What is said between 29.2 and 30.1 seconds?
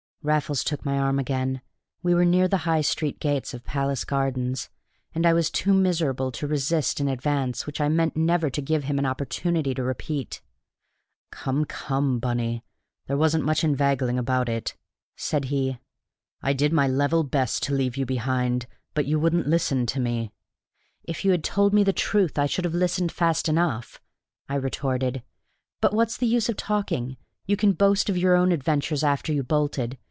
you bolted.